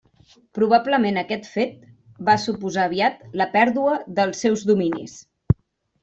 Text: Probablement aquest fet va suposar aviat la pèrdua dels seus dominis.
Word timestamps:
Probablement 0.59 1.19
aquest 1.21 1.43
fet 1.57 1.75
va 2.29 2.37
suposar 2.43 2.85
aviat 2.89 3.21
la 3.41 3.47
pèrdua 3.57 3.93
dels 4.21 4.41
seus 4.45 4.65
dominis. 4.71 5.15